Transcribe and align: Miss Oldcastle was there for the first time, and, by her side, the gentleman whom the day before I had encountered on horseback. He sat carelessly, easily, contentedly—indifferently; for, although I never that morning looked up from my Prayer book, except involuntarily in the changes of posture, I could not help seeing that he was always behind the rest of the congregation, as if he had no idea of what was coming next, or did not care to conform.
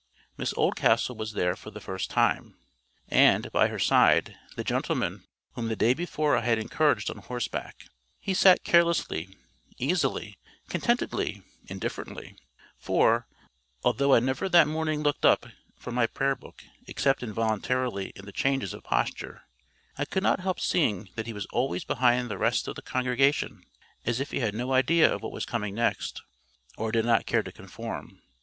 Miss 0.35 0.51
Oldcastle 0.57 1.15
was 1.15 1.33
there 1.33 1.55
for 1.55 1.69
the 1.69 1.79
first 1.79 2.09
time, 2.09 2.57
and, 3.07 3.51
by 3.51 3.67
her 3.67 3.77
side, 3.77 4.35
the 4.55 4.63
gentleman 4.63 5.25
whom 5.53 5.67
the 5.67 5.75
day 5.75 5.93
before 5.93 6.35
I 6.35 6.41
had 6.41 6.57
encountered 6.57 7.07
on 7.11 7.17
horseback. 7.19 7.83
He 8.19 8.33
sat 8.33 8.63
carelessly, 8.63 9.37
easily, 9.77 10.39
contentedly—indifferently; 10.69 12.35
for, 12.79 13.27
although 13.83 14.15
I 14.15 14.19
never 14.21 14.49
that 14.49 14.67
morning 14.67 15.03
looked 15.03 15.23
up 15.23 15.45
from 15.77 15.93
my 15.93 16.07
Prayer 16.07 16.35
book, 16.35 16.63
except 16.87 17.21
involuntarily 17.21 18.07
in 18.15 18.25
the 18.25 18.31
changes 18.31 18.73
of 18.73 18.81
posture, 18.83 19.43
I 19.99 20.05
could 20.05 20.23
not 20.23 20.39
help 20.39 20.59
seeing 20.59 21.09
that 21.13 21.27
he 21.27 21.33
was 21.33 21.45
always 21.53 21.83
behind 21.83 22.27
the 22.27 22.39
rest 22.39 22.67
of 22.67 22.75
the 22.75 22.81
congregation, 22.81 23.61
as 24.03 24.19
if 24.19 24.31
he 24.31 24.39
had 24.39 24.55
no 24.55 24.73
idea 24.73 25.13
of 25.13 25.21
what 25.21 25.31
was 25.31 25.45
coming 25.45 25.75
next, 25.75 26.23
or 26.75 26.91
did 26.91 27.05
not 27.05 27.27
care 27.27 27.43
to 27.43 27.51
conform. 27.51 28.23